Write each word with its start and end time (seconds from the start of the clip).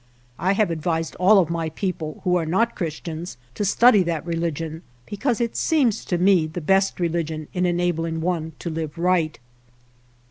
I 0.39 0.47
r 0.47 0.53
have 0.55 0.71
advised 0.71 1.15
all 1.17 1.37
of 1.37 1.51
my 1.51 1.69
people 1.69 2.21
who 2.23 2.35
are 2.35 2.45
not 2.47 2.75
\ 2.75 2.75
Christians, 2.75 3.37
to 3.53 3.63
study 3.63 4.01
that 4.01 4.25
religion, 4.25 4.81
because 5.05 5.39
it 5.39 5.55
\ 5.55 5.55
seems 5.55 6.03
to 6.05 6.17
me 6.17 6.47
the 6.47 6.59
best 6.59 6.99
religion 6.99 7.47
in 7.53 7.67
enabling 7.67 8.19
one 8.19 8.53
jto 8.59 8.73
live 8.73 8.97
right. 8.97 9.37